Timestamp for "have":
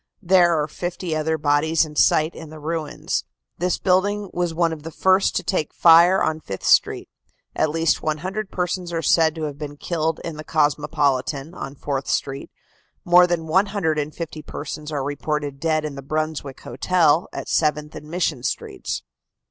9.43-9.59